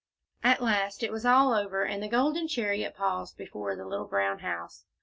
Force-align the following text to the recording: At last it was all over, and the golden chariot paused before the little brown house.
At 0.43 0.63
last 0.63 1.03
it 1.03 1.11
was 1.11 1.27
all 1.27 1.53
over, 1.53 1.83
and 1.83 2.01
the 2.01 2.07
golden 2.07 2.47
chariot 2.47 2.95
paused 2.95 3.37
before 3.37 3.75
the 3.75 3.85
little 3.85 4.07
brown 4.07 4.39
house. 4.39 4.85